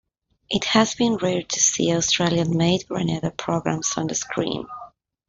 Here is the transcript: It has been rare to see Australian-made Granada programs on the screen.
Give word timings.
It 0.49 0.63
has 0.65 0.95
been 0.95 1.17
rare 1.17 1.43
to 1.43 1.59
see 1.59 1.95
Australian-made 1.95 2.87
Granada 2.87 3.29
programs 3.29 3.93
on 3.97 4.07
the 4.07 4.15
screen. 4.15 4.65